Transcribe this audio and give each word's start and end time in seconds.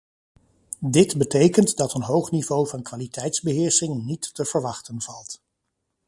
Dit 0.85 1.17
betekent 1.17 1.77
dat 1.77 1.93
een 1.93 2.01
hoog 2.03 2.31
niveau 2.31 2.67
van 2.67 2.81
kwaliteitsbeheersing 2.83 4.03
niet 4.05 4.33
te 4.35 4.45
verwachten 4.45 5.01
valt. 5.01 5.41